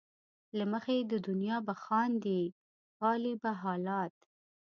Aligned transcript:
له 0.57 0.63
مخې 0.73 0.97
د 1.11 1.13
دنیا 1.27 1.57
به 1.67 1.73
خاندې 1.83 2.39
،پالې 2.99 3.33
به 3.41 3.51
حالات 3.61 4.13